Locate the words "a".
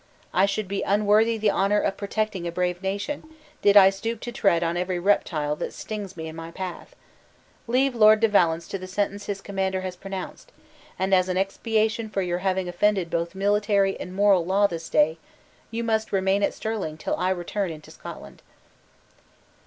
2.47-2.51